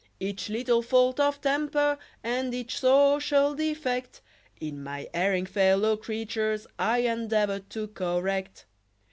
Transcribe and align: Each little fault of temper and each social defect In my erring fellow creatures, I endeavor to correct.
Each 0.19 0.49
little 0.49 0.81
fault 0.81 1.19
of 1.19 1.41
temper 1.41 1.99
and 2.23 2.51
each 2.55 2.79
social 2.79 3.53
defect 3.53 4.23
In 4.59 4.81
my 4.83 5.07
erring 5.13 5.45
fellow 5.45 5.95
creatures, 5.95 6.65
I 6.79 7.01
endeavor 7.01 7.59
to 7.59 7.87
correct. 7.87 8.65